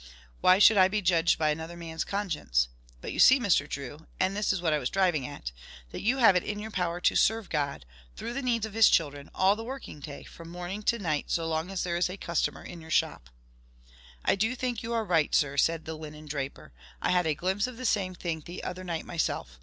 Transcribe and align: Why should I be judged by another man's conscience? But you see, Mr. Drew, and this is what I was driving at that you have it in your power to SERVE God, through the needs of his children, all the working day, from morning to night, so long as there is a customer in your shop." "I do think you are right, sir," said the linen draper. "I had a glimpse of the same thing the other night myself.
Why 0.39 0.57
should 0.57 0.77
I 0.77 0.87
be 0.87 1.03
judged 1.03 1.37
by 1.37 1.51
another 1.51 1.77
man's 1.77 2.03
conscience? 2.03 2.69
But 3.01 3.13
you 3.13 3.19
see, 3.19 3.39
Mr. 3.39 3.69
Drew, 3.69 4.07
and 4.19 4.35
this 4.35 4.51
is 4.51 4.59
what 4.59 4.73
I 4.73 4.79
was 4.79 4.89
driving 4.89 5.27
at 5.27 5.51
that 5.91 6.01
you 6.01 6.17
have 6.17 6.35
it 6.35 6.41
in 6.43 6.57
your 6.57 6.71
power 6.71 6.99
to 7.01 7.15
SERVE 7.15 7.49
God, 7.51 7.85
through 8.15 8.33
the 8.33 8.41
needs 8.41 8.65
of 8.65 8.73
his 8.73 8.89
children, 8.89 9.29
all 9.35 9.55
the 9.55 9.63
working 9.63 9.99
day, 9.99 10.23
from 10.23 10.49
morning 10.49 10.81
to 10.81 10.97
night, 10.97 11.29
so 11.29 11.47
long 11.47 11.69
as 11.69 11.83
there 11.83 11.97
is 11.97 12.09
a 12.09 12.17
customer 12.17 12.63
in 12.63 12.81
your 12.81 12.89
shop." 12.89 13.29
"I 14.25 14.33
do 14.33 14.55
think 14.55 14.81
you 14.81 14.91
are 14.91 15.05
right, 15.05 15.35
sir," 15.35 15.55
said 15.55 15.85
the 15.85 15.93
linen 15.93 16.25
draper. 16.25 16.73
"I 16.99 17.11
had 17.11 17.27
a 17.27 17.35
glimpse 17.35 17.67
of 17.67 17.77
the 17.77 17.85
same 17.85 18.15
thing 18.15 18.39
the 18.41 18.63
other 18.63 18.83
night 18.83 19.05
myself. 19.05 19.59